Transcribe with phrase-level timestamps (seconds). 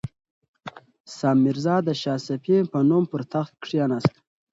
[1.17, 4.13] سام میرزا د شاه صفي په نوم پر تخت کښېناست.